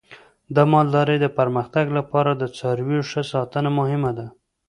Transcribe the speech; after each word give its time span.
د 0.55 0.57
مالدارۍ 0.73 1.17
د 1.21 1.27
پرمختګ 1.37 1.85
لپاره 1.97 2.31
د 2.35 2.43
څارویو 2.57 3.07
ښه 3.09 3.21
ساتنه 3.31 3.69
مهمه 3.79 4.11
ده. 4.17 4.27